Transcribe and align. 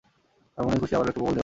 তাহার 0.53 0.65
মনে 0.67 0.79
খুশির 0.81 0.97
আবার 0.97 1.07
একটা 1.09 1.15
প্রবল 1.17 1.31
ঢেউ 1.31 1.33
আসিল। 1.33 1.39